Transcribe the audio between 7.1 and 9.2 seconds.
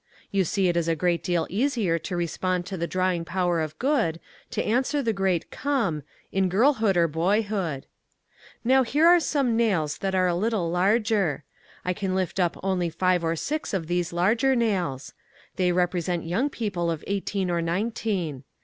boyhood. Now here are